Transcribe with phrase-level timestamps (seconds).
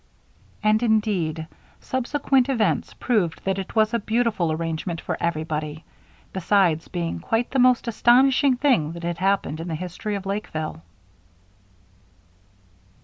[0.63, 1.47] And indeed,
[1.79, 5.83] subsequent events proved that it was a beautiful arrangement for everybody,
[6.33, 10.81] besides being quite the most astonishing thing that had happened in the history of Lakeville.